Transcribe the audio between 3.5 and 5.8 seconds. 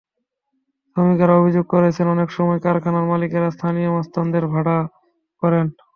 স্থানীয় মাস্তানদের ভাড়া করেন।